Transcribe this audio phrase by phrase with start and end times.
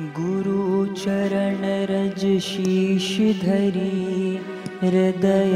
[0.00, 3.08] गुरु चरण रज शीश
[3.42, 4.40] धरी
[4.82, 5.54] हृदय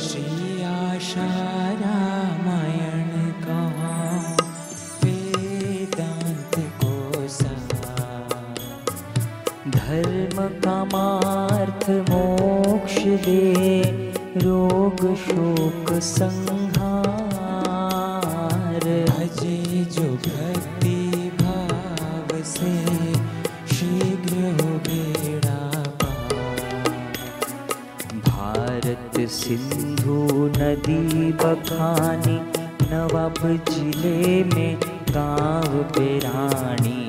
[0.00, 1.26] श्री आशा
[1.80, 4.36] रामायण कहाँ
[5.04, 6.54] वेदांत
[6.84, 8.54] को सार।
[9.70, 13.82] धर्म कामार्थ मोक्ष दे
[14.36, 16.55] रोग शोक संहार
[22.56, 22.74] से
[23.74, 25.58] शीघ्र हो बेड़ा
[28.28, 30.18] भारत सिंधु
[30.58, 32.38] नदी बखानी
[32.92, 33.38] नवाब
[33.70, 34.78] ज़िले में
[35.10, 37.05] गाँव बेरानी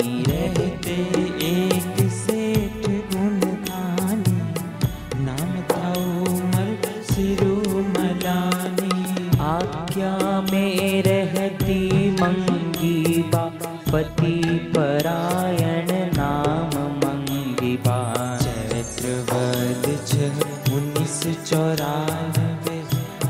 [21.48, 22.78] चौरानवे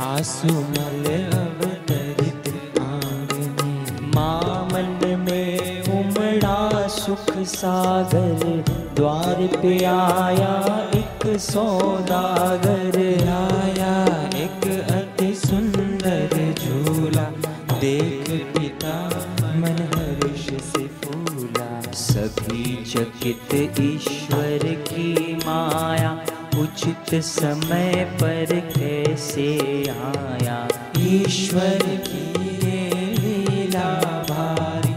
[0.01, 2.47] आसुमल अवतरित
[2.79, 4.87] आंगनी। मामन
[5.19, 8.63] में उमड़ा सुख सागर,
[8.95, 10.53] द्वार पे आया
[10.95, 12.97] एक सौदागर,
[13.29, 13.93] आया
[14.35, 17.25] एक अति सुंदर झूला।
[17.73, 18.95] देख पिता
[19.41, 26.17] मन हर्ष से फूला, सभी चकित ईश्वर की माया।
[26.61, 28.45] उचित समय पर
[28.77, 29.47] कैसे
[29.89, 30.67] आया?
[30.97, 32.25] ईश्वर की
[32.67, 33.89] ये लीला
[34.30, 34.94] भारी,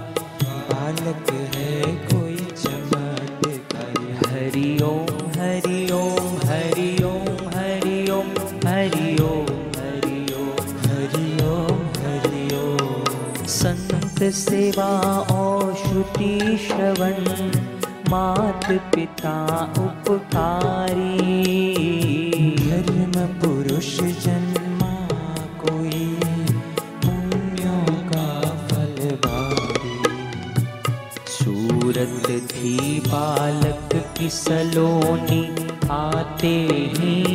[0.71, 3.99] बालक है कोई चमत्कार
[4.31, 8.31] हरि ओम हरि ओम हरि ओम हरि ओम
[8.69, 9.47] हरि ओम
[9.79, 17.25] हरि ओम हरि ओम हरि ओम संत सेवा और श्रुति श्रवण,
[18.11, 20.00] मात पिता उपकारी
[32.61, 33.89] थी बालक
[34.19, 35.43] की सलोनी
[35.91, 36.55] आते
[36.99, 37.30] ही।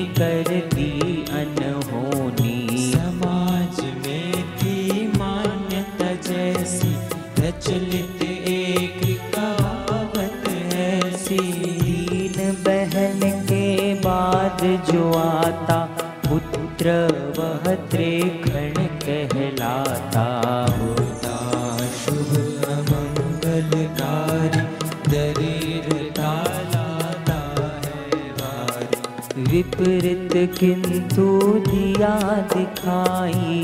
[30.48, 31.26] किंतु
[31.68, 32.20] दिया
[32.54, 33.62] दिखाई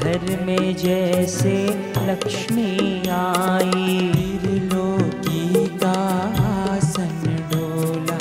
[0.00, 1.54] घर में जैसे
[1.98, 2.76] लक्ष्मी
[3.08, 5.98] आई। त्रिलोकी का
[6.46, 8.16] आसन डोला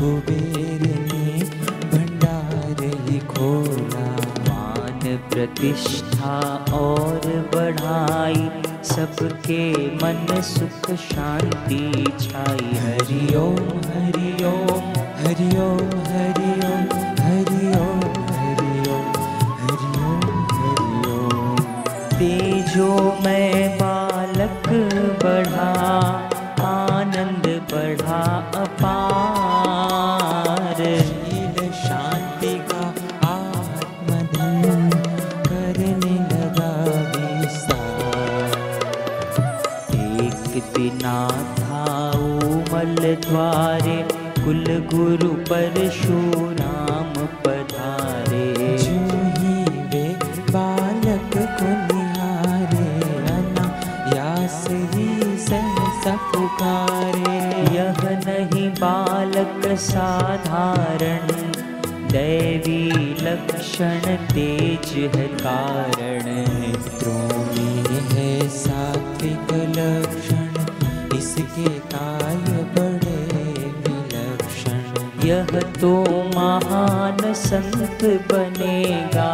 [0.00, 1.44] कुबेर ने
[1.90, 4.06] भंडार ही खोला।
[4.48, 8.50] मान प्रतिष्ठा और बढ़ाई
[8.84, 14.36] सबके मन सुख शांति छाई। हरि ओम हरि
[43.36, 43.96] द्वारे
[44.44, 47.12] कुल गुरु परशुराम
[47.44, 48.46] पधारे।
[48.78, 49.00] जो
[49.34, 49.56] ही
[49.90, 50.04] वे
[50.50, 52.88] बालक को निहारे
[53.32, 54.64] अनायास
[54.94, 55.08] ही
[55.38, 57.36] सहसा पुकारे।
[57.76, 61.26] यह नहीं बालक साधारण
[62.08, 62.82] दैवी
[63.22, 65.85] लक्षण तेज है कारण
[75.80, 75.92] तो
[76.36, 79.30] महान संत बनेगा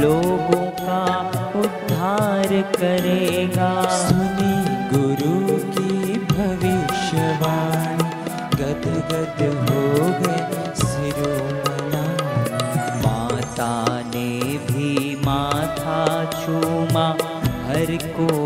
[0.00, 1.02] लोगों का
[1.60, 4.56] उद्धार करेगा। सुनी
[4.92, 5.92] गुरु की
[6.32, 8.08] भविष्यवाणी
[8.56, 9.84] गद गद हो
[10.22, 12.04] गए सिरोमणि
[13.06, 13.72] माता
[14.14, 14.30] ने
[14.68, 14.90] भी
[15.26, 16.02] माथा
[16.40, 17.06] चूमा
[17.68, 17.88] हर
[18.18, 18.45] कोई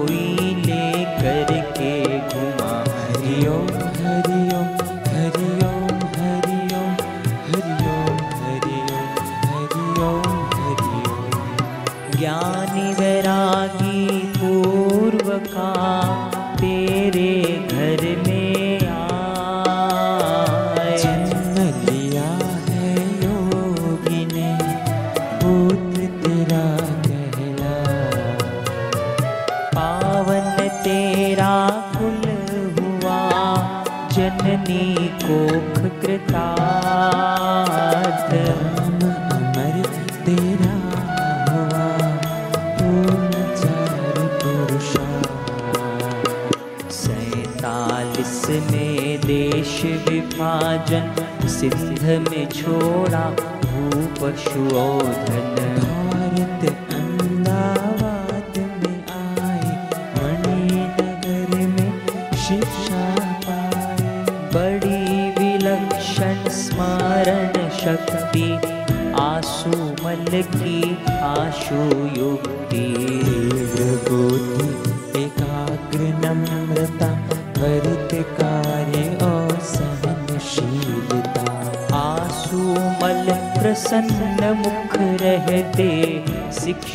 [52.19, 53.31] में छोड़ा
[53.65, 54.07] भू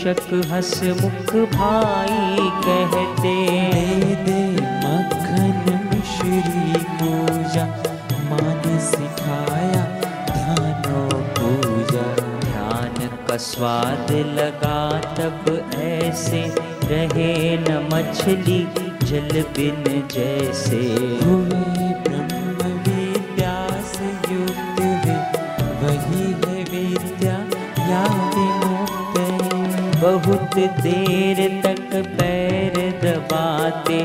[0.05, 4.41] शिक्षक हसमुख भाई कहते दे दे
[4.81, 7.65] मक्खन मिश्री पूजा
[8.29, 9.81] माँ ने सिखाया
[10.29, 11.01] ध्यानो
[11.39, 12.05] पूजा।
[12.45, 14.79] ध्यान का स्वाद लगा
[15.17, 16.43] तब ऐसे
[16.91, 18.59] रहे न मछली
[19.05, 20.83] जल बिन जैसे।
[21.25, 21.74] हुए
[30.57, 32.73] देर तक पैर
[33.03, 33.99] दबाते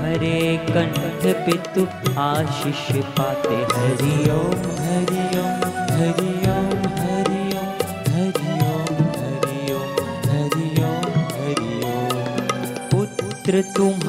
[0.00, 1.82] हरे कंठ पे तू
[2.20, 2.84] आशीष
[3.18, 5.60] पाते। हरि ओम हरि ओम
[5.92, 9.94] हरि ओम हरि ओम हरि ओम हरि ओम,
[10.30, 10.68] हरि
[11.36, 13.99] हरि ओम। पुत्र तुम्हारा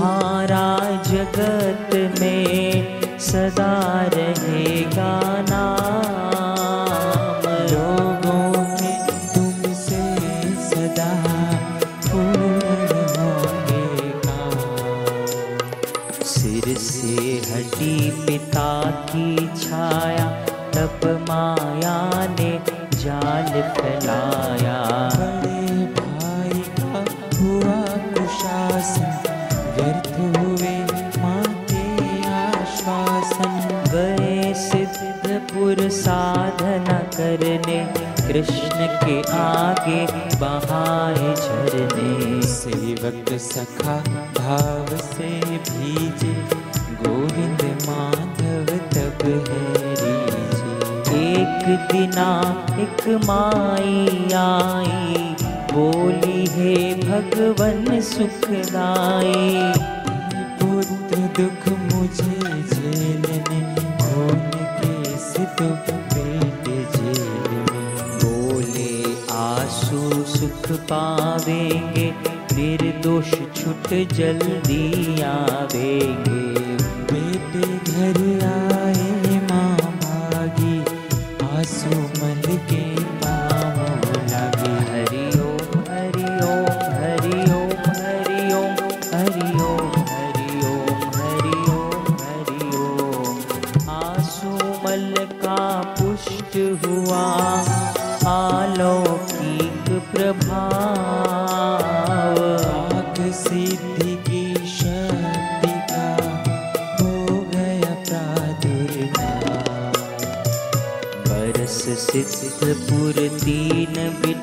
[38.31, 40.01] कृष्ण के आगे
[40.39, 43.95] बहाए झरने सेवक सखा
[44.37, 45.29] भाव से
[45.69, 46.33] भीजे
[47.01, 52.29] गोविंद माधव तब है रीजे। एक दिना
[52.83, 54.07] एक माई
[54.43, 55.35] आई
[55.73, 59.73] बोली है भगवन सुखदाई
[60.61, 62.40] पुत्र दुख मुझे
[70.71, 72.13] सुख पावेंगे?
[72.55, 76.50] निर्दोष छुट जल्दी आवेंगे।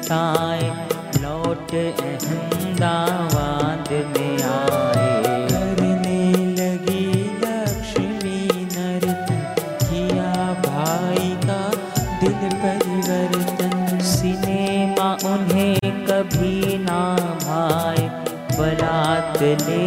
[0.08, 0.68] बिताए
[1.22, 5.08] लौट अहमदाबाद में आए।
[5.50, 6.20] करने
[6.58, 7.08] लगी
[7.42, 8.38] लक्ष्मी
[8.68, 9.42] नर्तन
[9.82, 10.30] किया
[10.62, 11.58] भाई का
[12.22, 13.76] दिल परिवर्तन।
[14.12, 17.02] सिनेमा उन्हें कभी ना
[17.44, 18.06] भाए,
[18.56, 19.84] बरात ले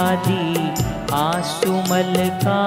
[0.00, 0.44] आदि
[1.14, 2.14] आसुमल
[2.44, 2.58] का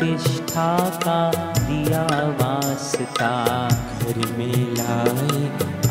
[0.00, 2.02] प्रतिष्ठा का दिया
[2.40, 3.28] वास्ता।
[3.98, 5.40] घर में लाए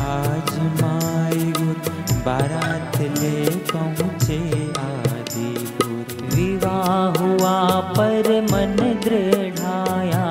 [0.04, 0.50] आज
[1.58, 1.76] गुर
[2.26, 4.38] बारात ले पहुँचे
[4.78, 7.54] आदिपुर विवाह हुआ,
[7.90, 10.24] पर मन दृढ़ाया,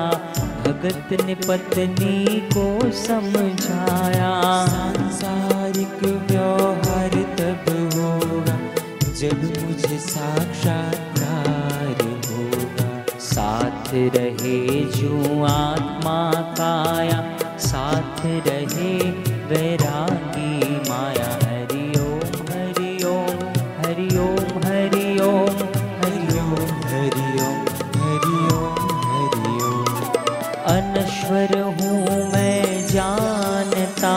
[0.66, 4.32] भगत ने पत्नी को समझाया।
[4.66, 7.64] सांसारिक व्यवहार तब
[7.96, 8.58] होगा,
[9.20, 11.09] जब मुझे साक्षात्कार होगा
[13.90, 14.58] साथ रहे
[14.94, 16.18] जो आत्मा
[16.58, 17.16] काया
[17.58, 18.92] साथ रहे
[19.50, 20.52] वैरागी
[20.88, 23.40] माया। हरि ओम हरि ओम
[23.80, 25.56] हरि ओम हरि ओम
[26.04, 27.58] हरि ओम हरि ओम
[27.96, 28.78] हरि ओम
[29.08, 29.90] हरि ओम
[30.76, 31.98] अनश्वर हूँ
[32.32, 34.14] मैं जानता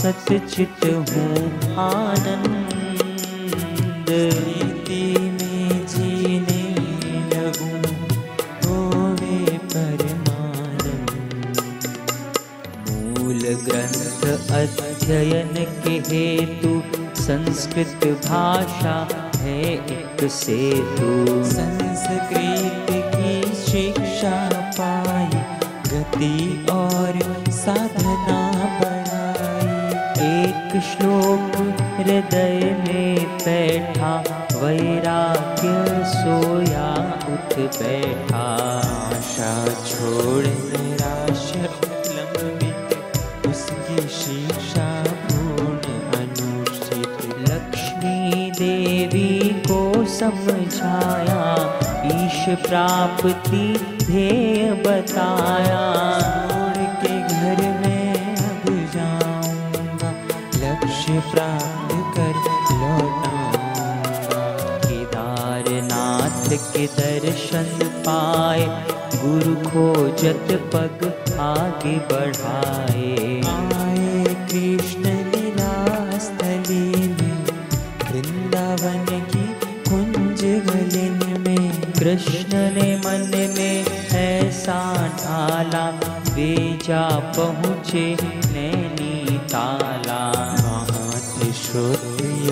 [0.00, 1.34] सतचित हूँ
[1.84, 2.78] आनंद।
[15.10, 16.72] अध्ययन के हेतु
[17.20, 19.62] संस्कृत भाषा है
[19.94, 21.08] एक सेतु।
[21.44, 22.30] संस्कृत
[23.14, 24.36] की शिक्षा
[24.78, 25.40] पाई
[25.90, 27.18] गति और
[27.50, 28.38] साधना
[28.78, 31.60] बढ़ाई। एक श्लोक
[31.98, 34.14] हृदय में बैठा
[34.54, 36.88] वैराग्य सोया
[37.28, 38.46] उठ बैठा।
[39.10, 41.99] आशा छोड़ निराशा
[50.20, 51.42] समझाया
[52.06, 53.62] ईश प्राप्ति
[54.04, 55.84] ध्येय बताया।
[57.02, 60.10] के घर में अब जाऊँगा,
[60.56, 62.34] लक्ष्य प्राप्त कर
[62.72, 64.42] लौटाऊँगा।
[64.84, 67.70] केदारनाथ के दर्शन
[68.06, 68.66] पाए,
[69.16, 70.98] गुरु खोजत पग
[71.40, 74.99] आगे बढ़ाए। आए कृष्ण
[86.40, 87.00] वे जा
[87.36, 88.02] पहुँचे
[88.52, 90.20] नैनी ताला।
[90.66, 92.50] महातिश्रोत्रिय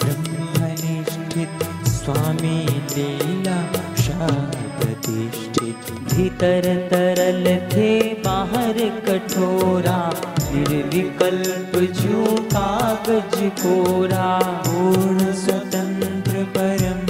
[0.00, 2.58] ब्रह्मनिष्ठित स्वामी
[2.94, 3.58] लीला
[4.78, 7.90] प्रतिष्ठित भीतर तरल थे
[8.24, 9.98] बाहर कठोरा
[10.54, 14.28] निर्विकल्प जू कागज़ कोरा।
[14.66, 17.06] पूर्ण स्वतंत्र परम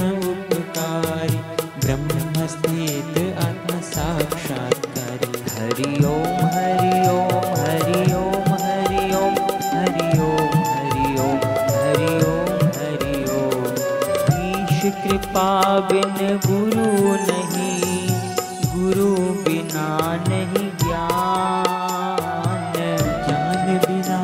[15.81, 16.87] बिन गुरु
[17.27, 18.09] नहीं,
[18.67, 19.11] गुरु
[19.43, 19.89] बिना
[20.29, 22.73] नहीं ज्ञान।
[23.27, 24.21] ज्ञान बिना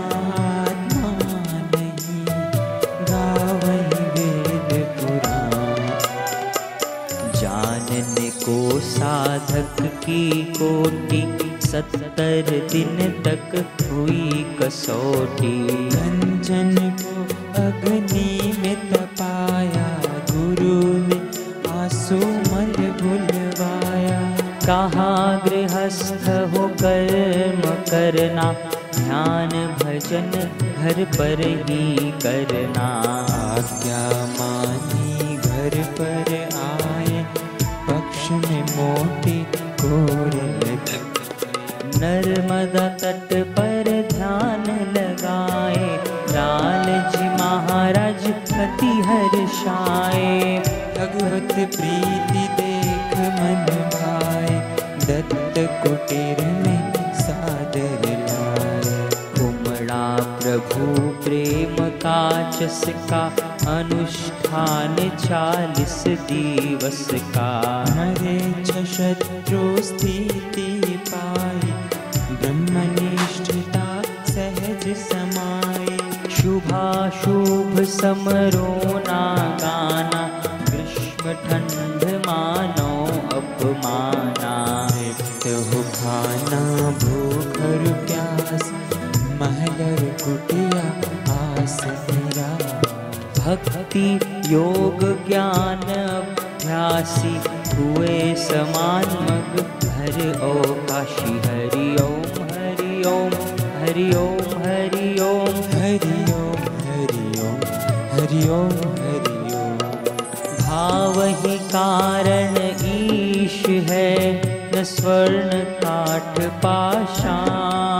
[1.75, 2.25] नहीं
[3.11, 3.84] गावई
[4.14, 5.84] वेद पुराण।
[7.40, 11.23] जानने को साधक की कोटि,
[11.66, 13.50] सत्तर दिन तक
[13.92, 14.26] हुई
[14.61, 15.56] कसौटी।
[15.88, 16.70] कंचन
[27.95, 28.45] करना
[28.95, 32.87] ध्यान भजन घर पर ही करना।
[33.35, 34.01] आज्ञा
[34.39, 36.33] मानी घर पर
[36.63, 37.23] आए
[37.89, 39.37] पक्ष में मोटी
[39.83, 40.35] कोर
[42.03, 44.65] नर्मदा तट पर ध्यान
[44.97, 45.87] लगाए
[46.35, 48.27] लाल जी महाराज
[48.65, 50.59] अति हर्षाए
[50.99, 54.61] भगवत प्रीति देख मन भाए
[55.07, 56.74] दत्त कुटीर में
[61.25, 63.26] प्रेम का जस का
[63.79, 71.73] अनुष्ठान चालीस दिवस का। हरे शत्रु स्थिति पाई
[72.35, 75.99] ब्रह्मनिष्ठता सहज समाई।
[76.31, 78.84] शुभाशुभ समरोना
[97.75, 99.62] हुए समान मग।
[99.95, 103.33] हर ओ काशी, हरि ओम हरि ओम
[103.81, 107.62] हरि ओम हरि ओम हरि ओम हरि ओम
[108.12, 109.78] हरि ओम हरि ओम।
[110.61, 113.59] भाव ही कारण ईश
[113.90, 114.12] है,
[114.73, 117.94] न स्वर्ण काठ पाषाण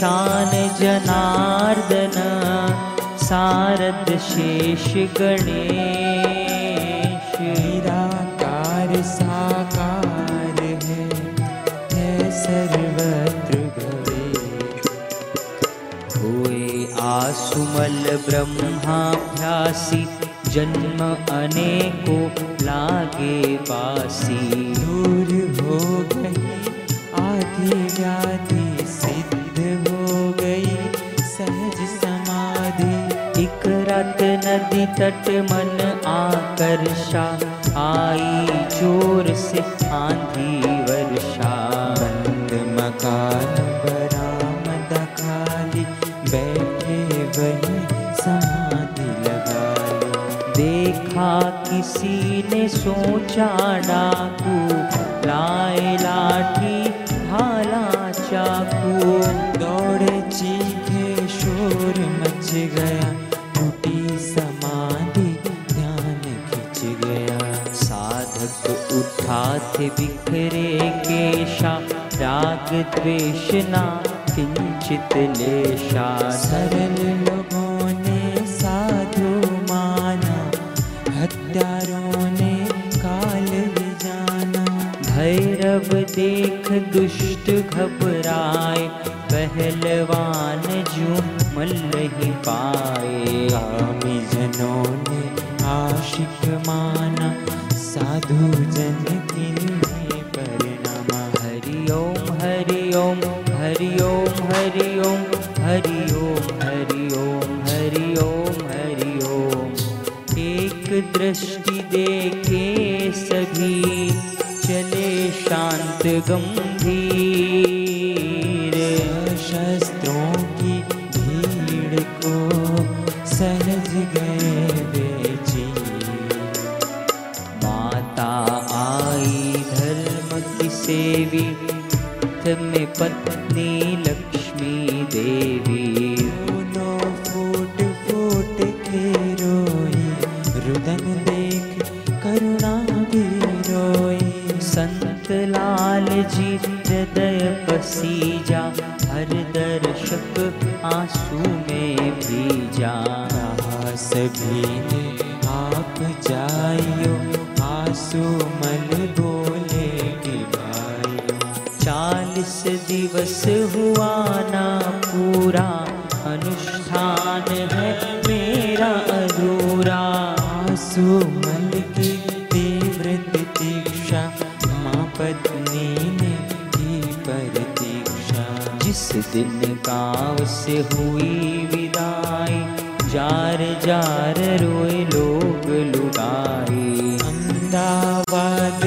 [0.00, 2.14] ब्रह्मेशान जनार्दन
[3.22, 4.86] सारद शेष
[5.18, 6.60] गणेश।
[7.40, 11.04] निराकार साकार है
[11.92, 14.88] है सर्वत्र भवेश
[17.02, 20.04] आसुमल ब्रह्माभ्यासी
[20.54, 21.00] जन्म
[21.34, 22.18] अनेको
[22.64, 23.40] लागे
[23.70, 24.40] बासी
[24.80, 25.30] दूर
[25.60, 25.78] हो
[26.14, 26.49] गई
[34.70, 37.22] नदी तट मन आकर्षा
[37.82, 39.62] आई ज़ोर से
[39.94, 40.60] आंधी
[40.90, 41.50] वर्षा।
[42.00, 45.84] बंद मकान बरामद खाली
[46.30, 47.00] बैठे
[47.38, 47.80] वही
[48.22, 49.66] समाधि लगा
[50.60, 51.34] देखा
[51.68, 52.16] किसी
[52.52, 53.52] ने सोचा
[53.90, 54.58] डाकू
[55.28, 56.78] लाए लाठी
[57.30, 57.86] भाला
[58.22, 59.49] चाकू।
[69.88, 71.72] बिखरे केशा
[72.14, 73.82] राग द्वेष ना
[74.30, 79.30] किंचित लेशा। सरल लोगों ने साधु
[79.70, 80.36] माना
[81.20, 82.54] हत्यारों ने
[82.96, 84.64] काल भी जाना
[85.00, 88.88] भैरव देख दुष्ट घबराए
[89.32, 90.62] पहलवान
[90.94, 91.14] जो
[91.56, 95.22] मल ही पाए। कामी जनों ने
[95.68, 97.34] आशिक माना
[97.74, 99.19] साधु जन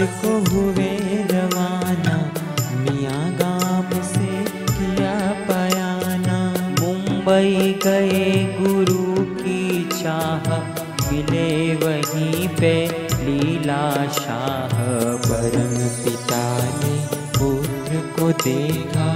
[0.05, 0.89] को हुए
[1.31, 2.15] रवाना,
[2.75, 5.13] मियाँ गाँव से किया
[5.47, 6.39] पयाना
[6.79, 10.49] मुंबई गए गुरु की चाह,
[11.11, 12.73] मिले वहीं पे
[13.23, 14.73] लीला शाह।
[15.25, 16.43] परम पिता
[16.77, 16.95] ने
[17.37, 19.09] पुत्र को देखा,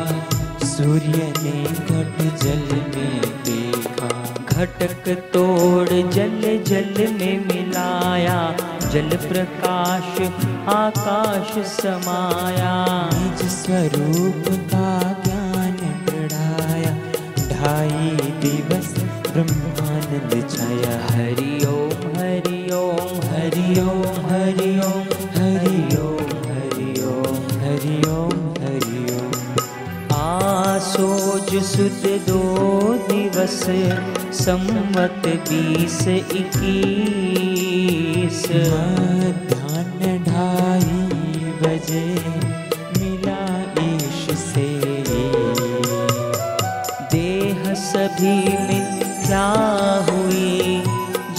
[0.66, 4.10] सूर्य ने घट जल में देखा।
[4.44, 8.40] घटक तोड़ जल जल में मिलाया
[8.92, 10.20] जल प्रकाश
[10.74, 12.76] आकाश समाया।
[13.14, 14.92] निज स्वरूप का
[15.26, 16.94] ज्ञान बढ़ाया।
[17.50, 18.94] ढाई दिवस
[19.28, 28.02] ब्रह्मानंद छाया। हरि ओम हरि ओम हरि ओम हरि ओम हरि ओम हरि ओम हरि
[28.16, 29.32] ओम हरि ओम।
[30.18, 32.44] आसोज सुद दो
[33.12, 33.64] दिवस
[34.42, 37.27] संवत बीस इक्कीस।
[41.62, 42.06] बजे
[43.00, 43.42] मिला
[43.84, 44.68] ईश से
[47.14, 48.38] देह सभी
[50.10, 50.84] हुई?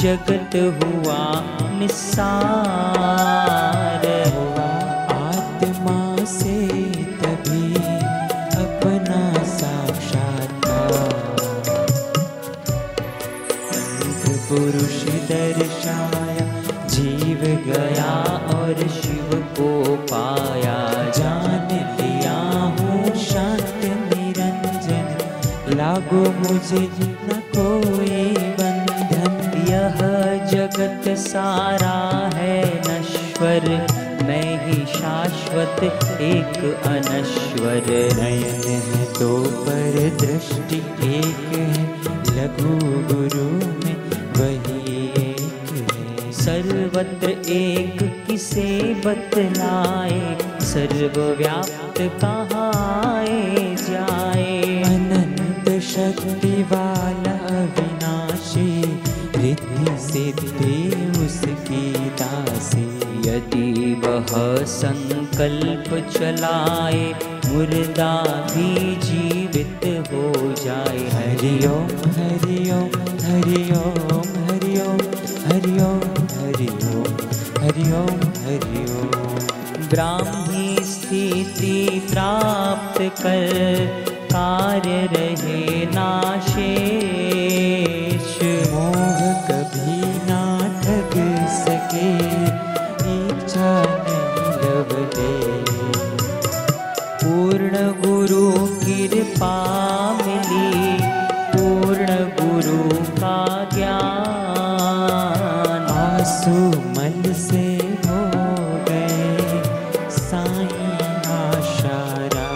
[0.03, 1.21] जगत हुआ
[1.79, 3.68] निसार
[26.09, 29.97] लागो मुझे न कोई बंधन, यह
[30.47, 33.69] जगत सारा है नश्वर।
[34.23, 35.85] मैं ही शाश्वत,
[36.21, 37.83] एक अनश्वर।
[38.23, 40.79] नयन है दो पर दृष्टि,
[41.17, 41.85] एक है
[42.37, 42.79] लघु
[43.15, 43.51] गुरु
[43.85, 43.97] में,
[44.39, 50.39] वही एक है। सर्वत्र एक किसे बतलाए?
[50.61, 52.38] सर्वव्याप्त कहाँ
[63.99, 67.05] वह संकल्प चलाए
[67.47, 68.15] मुर्दा
[68.51, 70.33] भी जीवित हो
[70.65, 73.97] जाए। हरि ओम हरि ओम हरि ओम
[74.49, 76.03] हरि ओम हरि ओम
[76.35, 77.09] हरि ओम
[77.63, 81.77] हरि ओम हरि ओम। ब्राह्मी स्थिति
[82.11, 83.49] प्राप्त कर
[84.33, 86.69] कार्य रहे नाशेष।
[88.73, 89.48] मोह
[99.39, 100.71] कृपा मिली,
[101.51, 102.79] पूर्ण गुरु
[103.19, 103.35] का
[103.75, 106.55] ज्ञान। आँसू
[106.97, 107.63] मल से
[108.07, 108.23] हो
[108.89, 109.29] गए,
[110.17, 110.67] साई
[111.37, 112.49] आशारा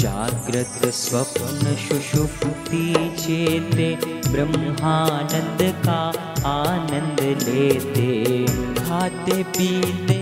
[0.00, 2.82] जागृत स्वप्न सुषुप्ति
[3.20, 3.88] चेते,
[4.28, 6.02] ब्रह्मानंद का
[6.48, 8.10] आनंद लेते।
[8.82, 10.17] खाते पीते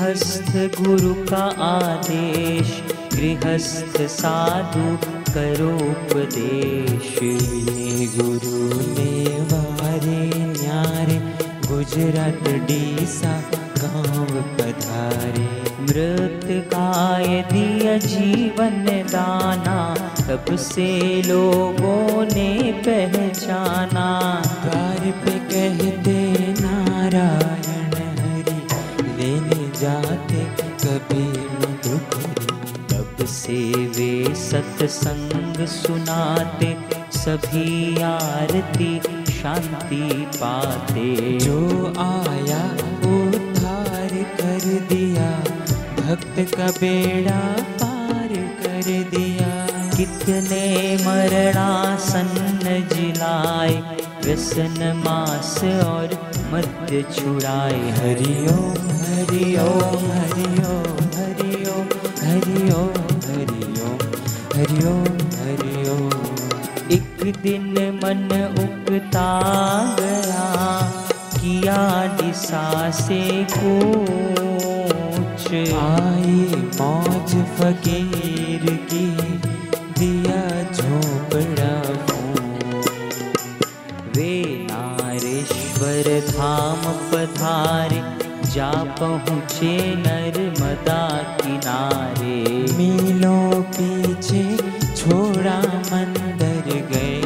[0.00, 2.68] गृहस्थ गुरु का आदेश
[3.14, 4.84] गृहस्थ साधु
[5.32, 7.18] करो उपदेश।
[8.14, 8.60] गुरु
[8.94, 9.10] ने
[9.50, 11.18] वारे न्यारे
[11.68, 13.34] गुजरात डीसा
[13.78, 15.46] गाँव पधारे।
[15.82, 19.78] मृत काय दिया जीवन दाना
[20.20, 20.90] तब से
[21.22, 22.50] लोगों ने
[22.88, 24.08] पहचाना।
[24.64, 26.18] द्वार पे कहते
[26.60, 27.59] नारायण
[29.80, 30.44] जाते
[30.82, 31.24] कभी
[31.60, 32.46] मधुकरी
[32.90, 36.70] तब से वे सत्संग सुनाते,
[37.18, 38.92] सभी आरती
[39.32, 41.60] शांति पाते। जो
[41.98, 42.62] आया
[43.10, 45.30] उद्धार कर दिया,
[46.00, 47.40] भक्त का बेड़ा
[47.82, 49.49] पार कर दिया।
[50.10, 50.64] कितने
[50.96, 53.74] मरणासन्न जिलाए,
[54.24, 56.08] व्यसन मास और
[56.52, 61.88] मध्य छुड़ाए। हरि ओम हरि ओम हरि ओम हरि ओम
[62.22, 62.96] हरि ओम
[63.26, 64.00] हरि ओम
[64.54, 66.10] हरि ओम हरि ओम।
[66.90, 69.30] एक दिन मन उगता
[70.00, 70.46] गया,
[71.34, 71.82] किया
[72.16, 75.46] दिशा से कूच।
[75.76, 76.40] आई
[76.80, 79.29] मौज फकीर की।
[87.50, 88.00] पधारे
[88.46, 91.02] जा पहुँचे नर्मदा
[91.40, 92.36] किनारे।
[92.78, 94.42] मीलों पीछे
[94.96, 95.58] छोड़ा
[95.90, 97.20] मंदिर गए,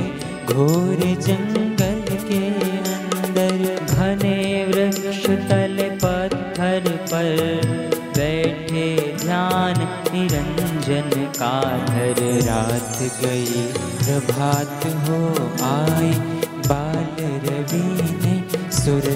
[0.47, 2.43] घोर जंगल के
[2.95, 7.37] अंदर। घने वृक्ष तल पत्थर पर
[8.17, 8.89] बैठे
[9.25, 9.81] ध्यान
[10.15, 11.55] निरंजन का
[11.87, 13.67] धर रात गई,
[13.99, 15.21] प्रभात हो
[15.69, 16.13] आई,
[16.69, 17.87] बाल रवि
[18.25, 18.35] ने
[18.81, 19.14] दिखाई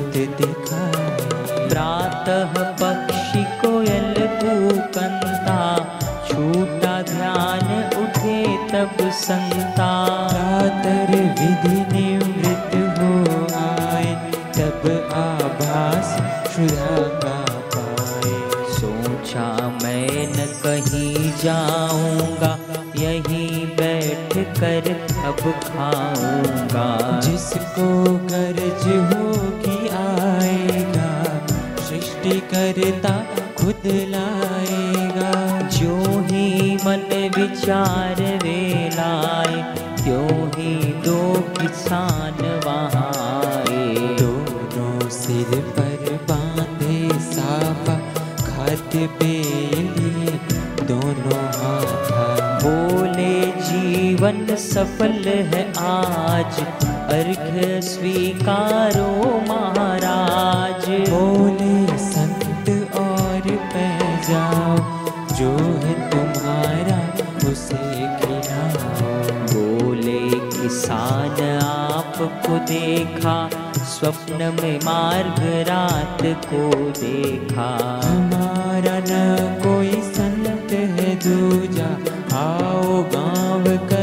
[2.29, 5.61] प्रातः पक्षी कोयल कूकंता
[6.29, 7.69] छूटा ध्यान
[8.01, 8.37] उठे
[8.73, 9.89] तब संता।
[10.29, 14.13] प्रातर विधि निवृत्त हो आए,
[14.59, 16.11] तब आभास
[16.53, 17.39] सुधा का
[17.75, 18.35] पाए।
[18.77, 19.47] सोचा
[19.83, 22.53] मैं न कहीं जाऊँगा,
[22.99, 24.91] यहीं बैठ कर
[25.29, 26.89] अब खाऊँगा।
[27.21, 27.89] जिसको
[28.27, 29.68] गरज होगी
[32.31, 33.27] करता,
[33.59, 39.63] खुद लाएगा। जो ही मन विचार वेलाए
[39.97, 43.13] त्यों ही दो किसान वहाँ
[43.49, 47.95] आए दोनों सिर पर बांधे साफा
[48.47, 49.43] खाद्य पे
[50.85, 52.09] दोनों हाथ
[52.63, 56.61] बोले, जीवन सफल है आज।
[57.09, 61.88] अर्घ स्वीकारो महाराज। बोले
[64.29, 64.77] जाओ,
[65.35, 65.51] जो
[65.83, 66.99] है तुम्हारा
[67.51, 67.77] उसे
[68.19, 73.37] खिलाओ। बोले, किसान, आपको देखा,
[73.79, 76.63] स्वप्न में मार्ग रात को
[77.01, 77.71] देखा।
[78.05, 79.13] हमारा न
[79.63, 81.91] कोई संत है दूजा,
[82.39, 83.98] आओ गाँव कर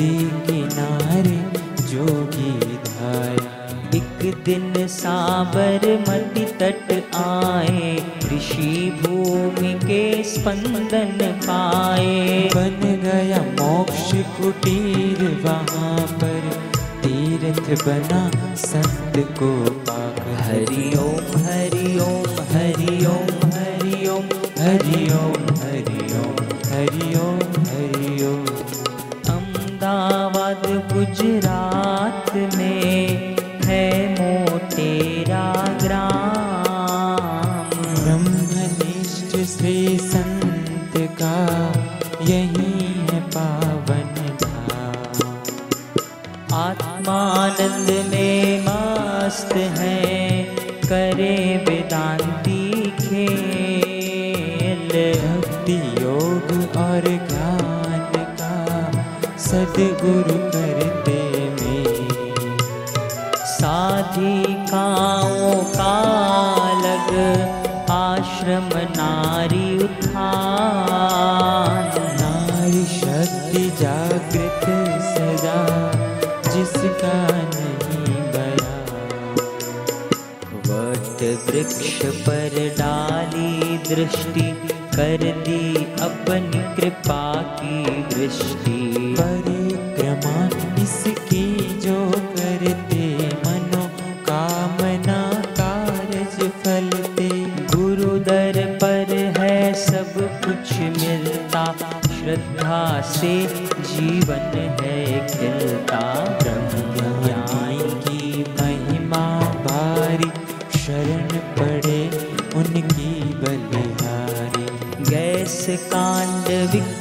[0.00, 1.38] नदी किनारे
[1.88, 2.52] जोगी
[2.84, 3.48] धाया
[3.96, 7.90] एक दिन साबरमती तट आए,
[8.32, 16.48] ऋषि भूमि के स्पंदन पाए। बन गया मोक्ष कुटीर वहाँ पर,
[17.02, 18.22] तीर्थ बना
[18.64, 19.52] संत को
[19.90, 24.26] पाक हरि ओम हरि ओम हरि ओम हरि ओम
[24.62, 27.39] हरि ओम हरि ओम हरि ओम
[31.00, 35.44] गुजरात में है मोटेरा
[35.82, 37.70] ग्राम
[38.02, 41.36] ब्रह्मनिष्ठ श्री संत का
[42.24, 42.72] यही
[43.10, 44.10] है पावन
[46.54, 50.44] आत्मानंद में मस्त है,
[50.84, 51.36] करे
[51.68, 54.90] वेदांती खेल।
[55.22, 58.54] भक्ति योग और ज्ञान का
[59.38, 60.59] सदगुरु करते
[68.50, 70.24] आश्रम नारी उत्थान।
[72.20, 74.64] नारी शक्ति जागृत
[75.10, 75.58] सदा,
[76.50, 77.12] जिसका
[77.52, 78.74] नहीं बया
[80.66, 81.94] वट वृक्ष
[82.26, 84.48] पर डाली दृष्टि,
[84.96, 85.62] कर दी
[86.00, 87.22] अपनी कृपा
[87.60, 88.80] की दृष्टि।
[89.20, 90.36] परिक्रमा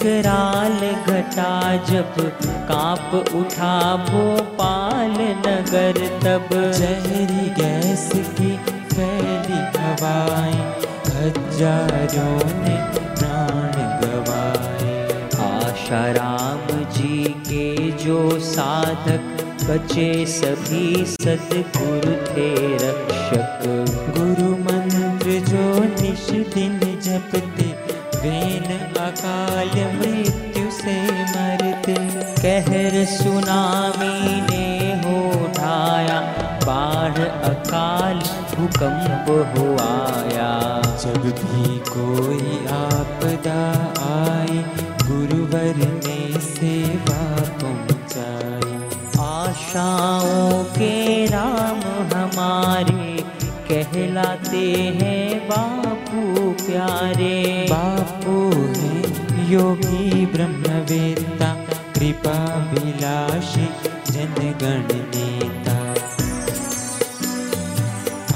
[0.10, 1.54] विकराल घटा
[1.86, 2.16] जब
[2.70, 5.14] काँप उठा भोपाल
[5.46, 8.56] नगर तब। जहरी गैस की
[8.94, 10.64] फैली हवाएँ
[11.16, 12.76] हज़ारों ने
[13.20, 14.98] प्राण गवाए।
[15.48, 23.64] आशाराम जी के जो साधक बचे सभी सदगुरु थे रक्षक।
[24.18, 27.68] गुरु मंत्र जो निश दिन जपते
[28.20, 28.68] वेन
[29.00, 31.96] अकाल मृत्यु से मरते
[32.42, 34.68] कहर सुनामी ने
[35.04, 36.20] हो ढाया
[36.66, 38.20] बाढ़ अकाल
[38.54, 40.52] भूकंप हो आया।
[41.04, 43.62] जब भी कोई आपदा
[44.10, 44.58] आए,
[45.08, 47.22] गुरुवर ने सेवा
[47.62, 48.74] पहुँचाई।
[49.28, 51.80] आशाओं के राम
[52.14, 53.24] हमारे
[53.72, 54.66] कहलाते
[55.02, 55.89] हैं बापू।
[56.70, 58.34] प्यारे। बापू
[58.74, 58.98] है,
[59.52, 61.48] योगी ब्रह्मवेत्ता,
[61.96, 62.36] कृपा
[62.74, 63.66] विलासी
[64.12, 65.78] जनगण नेता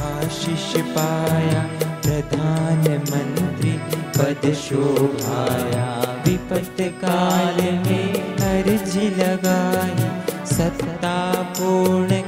[0.03, 1.61] आशीष पाया
[2.01, 3.75] प्रधानमंत्री
[4.17, 5.85] पद शोभाया।
[6.27, 10.09] विपत काल में अर्ज़ लगाई
[10.55, 11.17] सत्ता
[11.57, 12.21] पूर्ण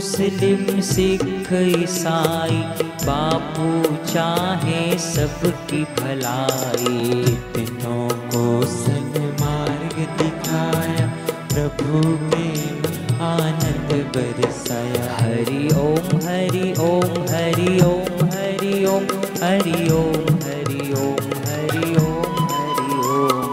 [0.00, 2.60] मुस्लिम सिख ईसाई
[3.00, 3.66] बापू
[4.04, 11.06] चाहे सबकी भलाई। तीनों को सन्मार्ग दिखाया
[11.52, 12.80] प्रभु प्रेम
[13.26, 19.04] आनंद बरसाया। हरि ओम हरि ओम हरि ओम हरि ओम
[19.42, 23.52] हरि ओम हरि ओम हरि ओम हरि ओम।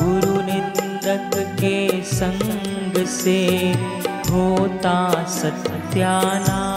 [0.00, 1.78] गुरु निंदक के
[2.14, 3.40] संग से
[4.30, 4.98] होता
[5.32, 6.75] सत्यानाश ध्याना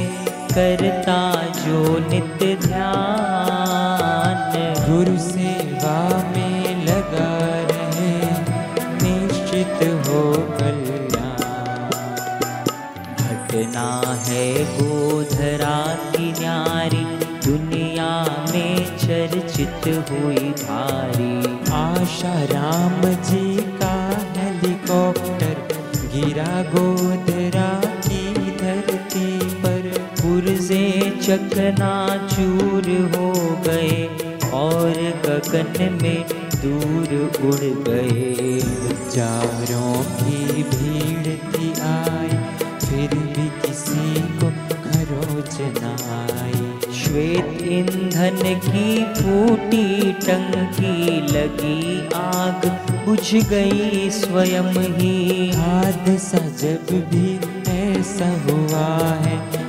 [0.55, 4.39] करता जो नित्य ध्यान।
[4.89, 7.39] गुरु सेवा में लगा
[7.71, 8.17] रहे,
[9.03, 11.37] निश्चित हो कल्याण।
[13.17, 17.05] घटना है गोधरा की न्यारी,
[17.51, 25.69] दुनिया में चर्चित हुई भारी। आशा राम जी का हेलीकॉप्टर
[26.15, 27.38] गिरा गोदरा
[31.29, 31.95] चकना
[32.27, 33.31] चूर हो
[33.67, 34.05] गए
[34.53, 34.93] और
[35.25, 37.11] गगन में दूर
[37.49, 38.61] उड़ गए।
[39.11, 42.39] चारों की भीड़ थी आई
[42.87, 44.51] फिर भी किसी को
[44.87, 52.67] खरोच न आई श्वेत ईंधन की फूटी टंकी लगी आग
[53.07, 57.39] बुझ गई स्वयं ही। हादसा जब भी
[57.79, 58.87] ऐसा हुआ
[59.27, 59.68] है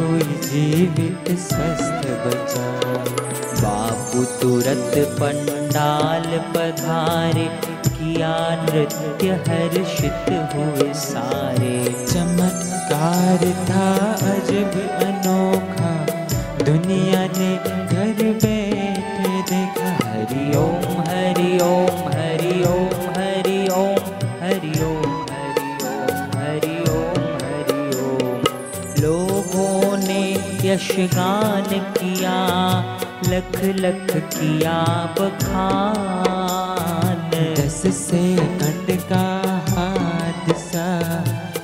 [0.00, 2.68] कोई जीवित स्वस्थ बचा
[3.60, 7.44] बापू तुरंत पंडाल पधारे,
[7.88, 8.32] किया
[8.62, 13.88] नृत्य हर्षित हुए सारे। चमत्कार था
[14.30, 15.92] अजब अनोखा,
[16.64, 17.50] दुनिया ने
[17.86, 18.49] घर बैठे
[30.70, 32.38] ने यशगान किया
[33.28, 41.22] लख लख किया बखान। दस सेकंड का हादसा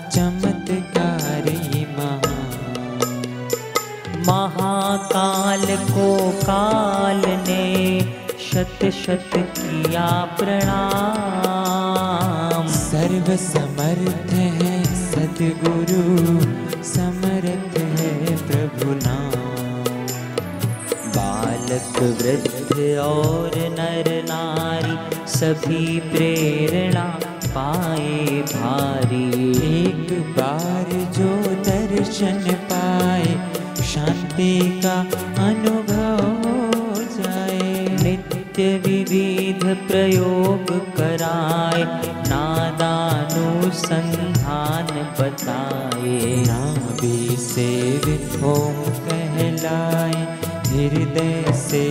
[0.08, 3.24] चमत्कारी महान।
[4.28, 8.00] महाकाल को काल ने
[8.52, 16.55] शत शत किया प्रणाम। सर्व समर्थ है सदगुरु।
[22.00, 24.96] वृद्ध और नर नारी
[25.28, 29.28] सभी प्रेरणा पाए भारी।
[29.68, 31.30] एक बार जो
[31.62, 33.28] दर्शन पाए,
[33.82, 34.98] शांति का
[35.44, 40.64] अनुभव हो जाए। नित्य विविध प्रयोग
[40.96, 41.82] कराए,
[42.28, 43.16] नादानुसंधान
[45.20, 48.04] बताए। नाभि सेव
[48.44, 50.45] ओम कहलाए
[50.76, 51.84] हृदय से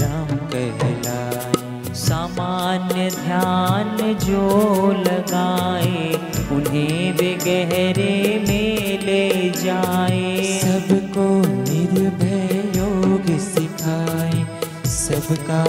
[0.00, 4.44] राम कहलाए। सामान्य ध्यान जो
[4.92, 6.14] लगाए,
[6.52, 14.44] उन्हें वे गहरे में ले जाए। सबको निर्भय योग सिखाए,
[14.86, 15.64] सबका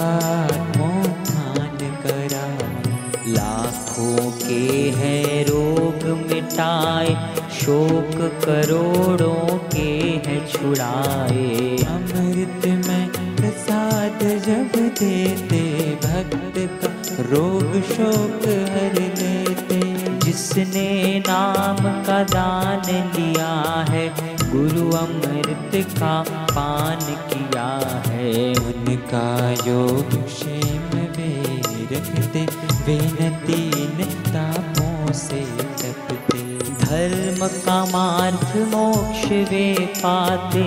[0.76, 2.82] मोहान कराए।
[3.28, 7.14] लाखों के हैं रोग मिटाए
[7.62, 9.90] शोक करोड़ों के
[10.26, 15.60] हैं छुड़ाए। अमृत में प्रसाद जब देते
[16.04, 16.90] भक्त का
[17.22, 19.80] रोग शोक हर लेते
[20.24, 22.84] जिसने नाम का दान
[23.16, 23.52] लिया
[23.90, 24.08] है
[24.50, 26.14] गुरु अमृत का
[26.50, 27.68] पान किया
[28.06, 29.28] है। उनका
[29.68, 31.32] योग क्षेम वे
[31.92, 32.46] रखते
[32.86, 32.98] वे
[36.92, 40.64] धर्म का मार्ग मोक्ष वे पाते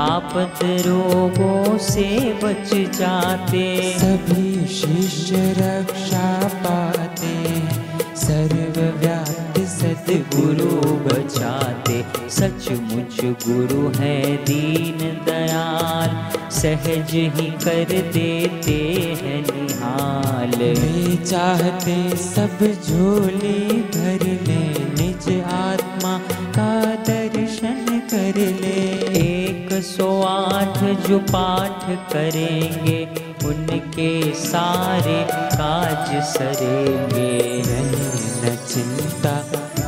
[0.00, 2.04] आपद रोगों से
[2.42, 3.64] बच जाते।
[3.98, 6.28] सभी शिष्य रक्षा
[6.64, 7.34] पाते
[8.16, 11.98] सर्वव्याप्त सतगुरु बचाते।
[12.30, 16.16] सचमुच गुरु है दीन दयाल
[16.50, 18.78] सहज ही कर देते
[19.22, 20.74] हैं निहाल।
[21.24, 24.65] चाहते सब झोली भर ले।
[26.06, 26.18] आत्मा
[26.50, 28.74] का दर्शन कर ले।
[29.20, 33.08] एक सौ आठ जो पाठ करेंगे,
[33.48, 37.62] उनके सारे काज सरेंगे।
[38.42, 39.34] न चिंता,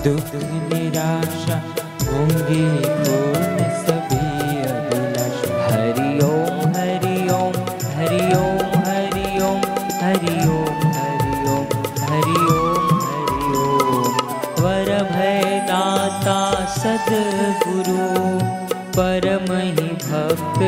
[0.04, 0.30] दुख
[0.72, 1.62] निराशा
[2.12, 3.57] होंगे पूर्ण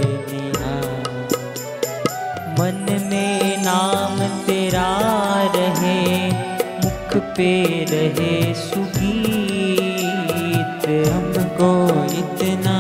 [2.59, 2.79] मन
[3.11, 4.91] में नाम तेरा
[5.57, 6.03] रहे,
[6.85, 7.53] मुख पे
[7.91, 11.71] रहे सुगीत। हमको
[12.19, 12.76] इतना